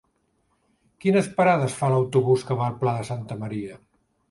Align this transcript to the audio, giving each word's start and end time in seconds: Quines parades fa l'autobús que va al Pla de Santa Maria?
Quines 1.05 1.29
parades 1.41 1.77
fa 1.83 1.91
l'autobús 1.95 2.47
que 2.49 2.59
va 2.63 2.67
al 2.71 2.81
Pla 2.83 2.97
de 2.99 3.07
Santa 3.13 3.41
Maria? 3.45 3.81